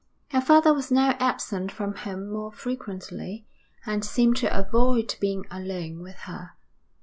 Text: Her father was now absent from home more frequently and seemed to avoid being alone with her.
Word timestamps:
Her 0.31 0.41
father 0.41 0.73
was 0.73 0.89
now 0.91 1.11
absent 1.19 1.71
from 1.71 1.93
home 1.93 2.27
more 2.31 2.51
frequently 2.51 3.45
and 3.85 4.03
seemed 4.03 4.35
to 4.37 4.47
avoid 4.59 5.15
being 5.21 5.45
alone 5.51 5.99
with 6.01 6.15
her. 6.21 6.53